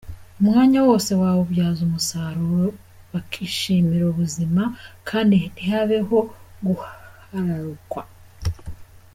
Umwanya 0.41 0.79
wose 0.87 1.09
bawubyaza 1.21 1.81
umusaruro 1.87 2.67
bakishimira 3.11 4.03
ubuzima 4.11 4.63
kandi 5.09 5.35
ntihabeho 5.53 6.17
guhararukanwa. 6.65 8.15